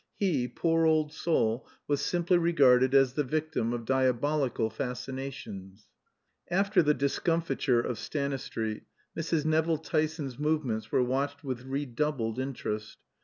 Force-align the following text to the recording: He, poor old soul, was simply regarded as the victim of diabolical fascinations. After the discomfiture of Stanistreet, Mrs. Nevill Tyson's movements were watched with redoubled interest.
He, 0.17 0.47
poor 0.47 0.87
old 0.87 1.13
soul, 1.13 1.67
was 1.87 2.01
simply 2.01 2.39
regarded 2.39 2.95
as 2.95 3.13
the 3.13 3.23
victim 3.23 3.71
of 3.71 3.85
diabolical 3.85 4.71
fascinations. 4.71 5.89
After 6.49 6.81
the 6.81 6.95
discomfiture 6.95 7.81
of 7.81 7.99
Stanistreet, 7.99 8.81
Mrs. 9.15 9.45
Nevill 9.45 9.77
Tyson's 9.77 10.39
movements 10.39 10.91
were 10.91 11.03
watched 11.03 11.43
with 11.43 11.65
redoubled 11.65 12.39
interest. 12.39 12.97